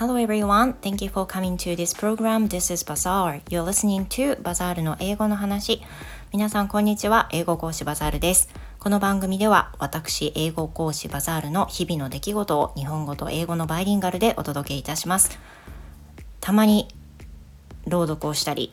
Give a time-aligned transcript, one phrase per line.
[0.00, 2.48] Hello everyone, thank you for coming to this program.
[2.48, 3.42] This is Bazaar.
[3.50, 5.82] You're listening to Bazaar の英語の話。
[6.32, 8.48] 皆さんこんにちは、英語講師バザールです。
[8.78, 15.38] この番組では私、英語講師バザールの日々の出来事を日本語と英語のバイリンガルでお届けいたします。
[16.40, 16.88] たまに
[17.86, 18.72] 朗読をしたり、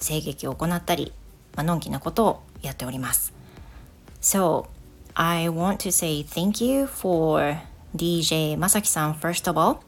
[0.00, 1.12] 声劇を行ったり、
[1.56, 3.32] まあのんきなことをやっております。
[4.22, 4.66] So,
[5.14, 7.56] I want to say thank you for
[7.96, 9.87] DJ まさきさん first of all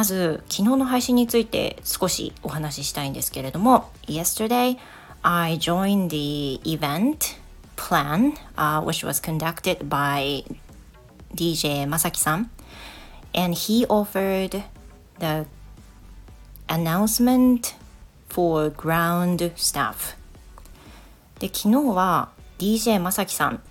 [0.00, 4.78] まず昨日の配信について少しお話ししたいんですけれども Yesterday
[5.20, 7.38] I joined the event
[7.76, 10.42] plan、uh, which was conducted by
[11.34, 12.50] DJ まさきさん
[13.34, 14.62] and he offered
[15.18, 15.46] the
[16.68, 17.76] announcement
[18.30, 20.16] for ground staff
[21.40, 23.62] で昨日は DJ まさきさん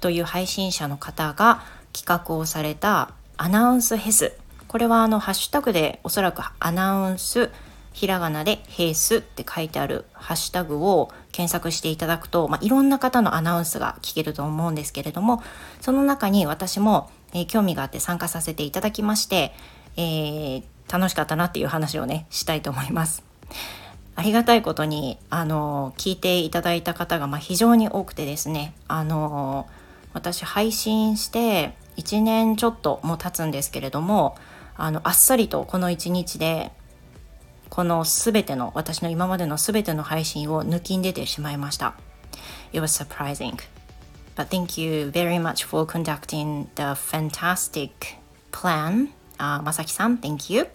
[0.00, 4.41] という配信者の方が企画をされたアナウンスヘス
[4.72, 7.50] これはあのハッシュタグでおそらくアナウンス
[7.92, 15.42] ひらがなで「ヘース」って書いてあるハッシュタグを検索していただくと、まあ、いろんな方のアナウンスが聞けると思うんですけれども
[15.82, 19.52] その中に私も、えー、興味があって参加させていただきまして、
[19.98, 23.22] えー、楽しかったなっていう話をねしたいと思います。
[24.16, 29.66] ありがたいことにあの聞いていただいた方がまあ非常に多くてですねあの
[30.14, 34.34] 私配信して1年ちょっとも経つんですけれども
[34.76, 36.72] あのあっさりとこの1日で
[37.68, 41.94] この全ての私の今までの全ての配信を抜きん出てしまいました。
[42.72, 43.56] It was surprising.
[44.36, 47.90] But thank you very much for conducting the fantastic
[48.50, 49.08] plan.
[49.38, 50.68] あまさきさん、Thank you.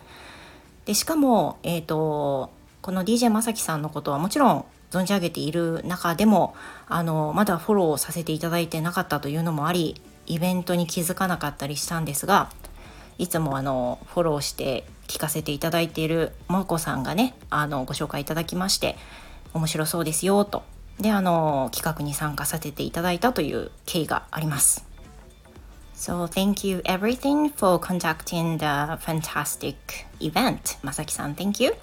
[0.85, 2.51] でしかも、えっ、ー、と、
[2.81, 6.55] この DJ まさきさんのことはもちろん存じ上げている中でも
[6.87, 12.49] あのまだフォローさせていただいてなかったというのもありイベントに気づかなかったりしたんですが
[13.17, 18.97] いつもあのフォローして聞かせていただいているもこさんがねあのご紹介いただきまして
[19.53, 20.63] 面白そうですよと
[20.99, 24.85] であの企画に参加させていただいたという経緯があります。
[25.95, 29.75] So thank you everything for conducting the fantastic
[30.19, 30.77] event.
[30.83, 31.73] まさきさん thank you.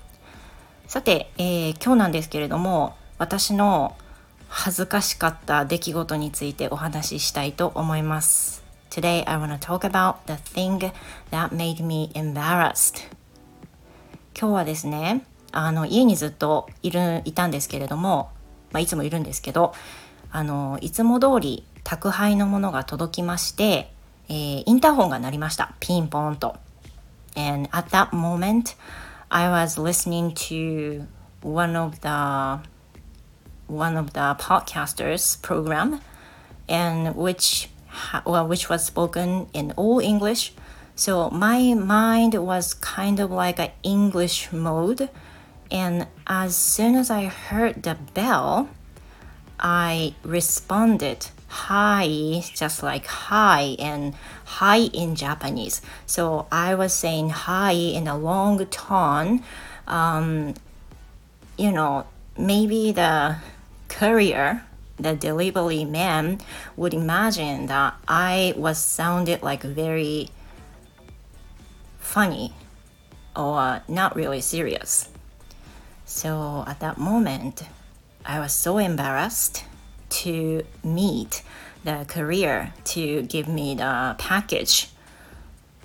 [0.87, 3.97] さて、えー、今日なんですけれども私の
[4.49, 8.64] 恥ずかしかった出来事についてお話ししたいと思います。
[8.95, 10.79] Today I want to talk about the thing
[11.33, 13.09] that made me embarrassed.
[14.39, 18.31] 今日はですね、あの家にずっといるいたんですけれども、
[18.71, 19.75] まあ、いつもいるんですけど、
[20.31, 23.91] あのいつも通り宅配のものが届きまして、
[24.29, 25.75] えー、インターホンが鳴りました。
[25.81, 26.55] ピンポンと。
[27.35, 28.77] And at that moment,
[29.29, 31.05] I was listening to
[31.43, 32.63] one of the
[33.67, 36.01] one of the podcasters program
[36.69, 37.74] and which
[38.25, 40.53] well, which was spoken in all English.
[40.97, 45.09] So my mind was kind of like an English mode.
[45.71, 48.69] And as soon as I heard the bell,
[49.59, 55.81] I responded hi, just like hi, and hi in Japanese.
[56.05, 59.43] So I was saying hi in a long tone.
[59.87, 60.55] Um,
[61.57, 62.07] you know,
[62.37, 63.37] maybe the
[63.89, 64.65] courier
[64.99, 66.41] the delivery man
[66.77, 70.31] would imagine that I was sounded like very
[71.99, 72.55] funny
[73.35, 75.09] or not really serious.
[76.05, 77.65] So at that moment,
[78.25, 79.65] I was so embarrassed
[80.11, 81.43] to meet
[81.85, 84.91] the courier to give me the package.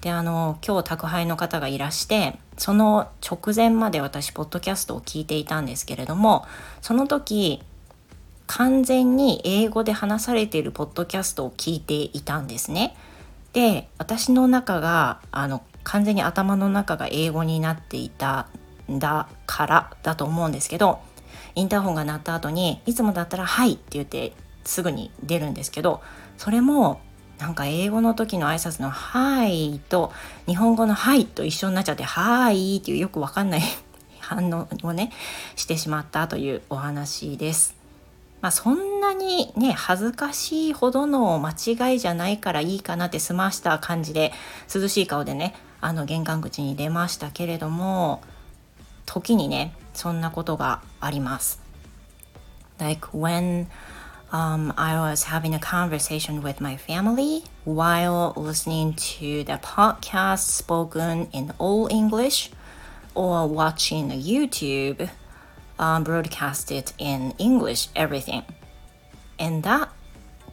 [0.01, 6.45] であの今日宅配の方がいらしてその直前まで私ポッドキャストを聞いていたんですけれども
[6.81, 7.61] その時
[8.49, 12.95] 完全に英語で話されているポッドキャストを聞いていたんですね。
[13.53, 18.47] で私の中があの完全に頭の中が英語になっていた
[18.91, 20.99] んだからだと思うんですけど
[21.53, 24.33] インターホンが鳴った後にいつもだったら「はい」って言って
[24.63, 26.01] すぐに出るんですけど
[26.37, 27.01] それも
[27.37, 30.11] なんか英語の時の挨拶の「はい」と
[30.47, 33.61] 日本語の「はい」と一緒になっちゃって「はい」っていうよくわかんない
[34.19, 35.11] 反応をね
[35.55, 37.78] してしまったというお話です。
[38.41, 41.51] まあ、そんなにね恥ずかしいほどの間
[41.91, 44.31] 違いじゃないからいいかなって済ました感じで
[44.73, 48.21] 涼しい顔でねあの玄関口に出ましたけれども
[49.05, 51.59] 時にねそんなことがあります。
[52.79, 53.67] Like when
[54.31, 61.27] um, I was having a conversation with my family while listening to the podcast spoken
[61.33, 62.51] in all English
[63.15, 65.09] or watching YouTube
[65.79, 68.43] um, broadcasted in English, everything.
[69.39, 69.89] In that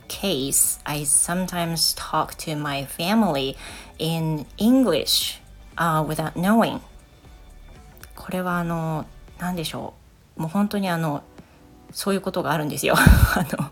[0.09, 3.57] case, I sometimes talk to my family
[3.99, 5.41] in English
[5.77, 6.81] uh, without knowing
[8.15, 9.07] これはあの
[9.39, 9.95] 何でしょ
[10.37, 11.23] うもう本当にあの
[11.93, 13.71] そういうことがあるんですよあの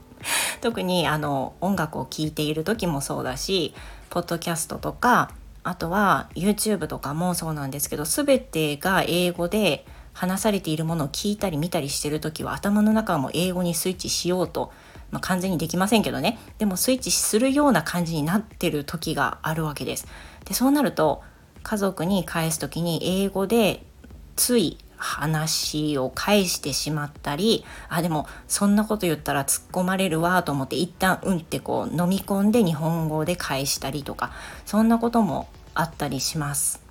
[0.61, 3.75] 特にあの音楽を聴いている時もそうだし
[4.11, 5.31] ポッドキャストとか
[5.63, 9.85] あとは YouTube とかもそうなんですけど全てが英語で
[10.15, 14.73] 話されているものを聞いたり見たりしてる時は頭の中も英語にスイッチしようと、
[15.11, 20.07] まあ、完全にできませんけどねでもスイッチするような感じになってる時があるわけです。
[20.47, 21.23] でそうなると
[21.63, 23.85] 家族に返す時に英語で
[24.37, 34.33] つい話を返してしまったりあでもそんなこと言ったら突っ込まれるわと思って一旦うんってこう飲み込んで日本語で返したりとか
[34.65, 36.84] そんなこともあったりします。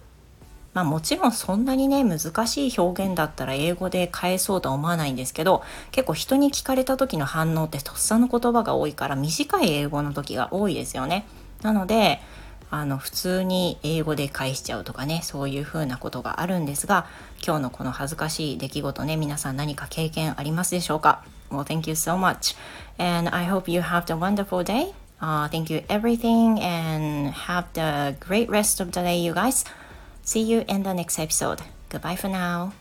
[0.74, 11.26] まあもちろんそんなにね難しい表現だったら英語で返そうとは思わないんですけど結構人に聞かれた時の反応ってとっさの言葉が多いから短い英語の時が多いですよね。
[11.62, 12.20] なので
[12.72, 17.06] あの普通に英語で返しちゃうとかねそういうふうなことがあるんですが
[17.46, 22.58] 今日のこの恥ずかしい出来事ね皆さん何か経験ありますでしょうか？Well, thank you so much.
[22.98, 24.92] And I hope you have a wonderful day.
[25.22, 29.66] Uh, thank you everything and have the great rest of the day, you guys.
[30.24, 31.62] See you in the next episode.
[31.90, 32.74] Goodbye for now.